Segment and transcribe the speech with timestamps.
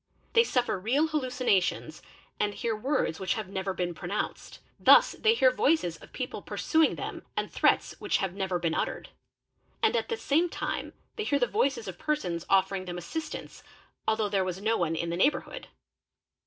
[0.33, 2.01] They suffer real hallucina— tions
[2.39, 4.57] and hear words which have never been pronounced.
[4.79, 9.09] Thus they hear voices of people pursuing them and threats which have never been uttered;
[9.83, 13.61] and at the same time they hear the voices of persons offering them assistance,
[14.07, 15.67] although there is no one in the neighbourhood.